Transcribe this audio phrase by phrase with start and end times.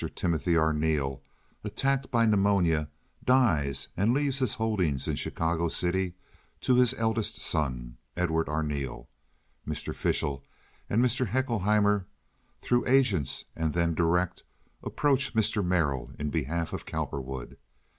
[0.15, 1.21] Timothy Arneel,
[1.63, 2.89] attacked by pneumonia,
[3.23, 6.15] dies and leaves his holdings in Chicago City
[6.61, 9.07] to his eldest son, Edward Arneel.
[9.67, 9.95] Mr.
[9.95, 10.43] Fishel
[10.89, 11.27] and Mr.
[11.27, 12.07] Haeckelheimer,
[12.61, 14.41] through agents and then direct,
[14.81, 15.63] approach Mr.
[15.63, 17.57] Merrill in behalf of Cowperwood.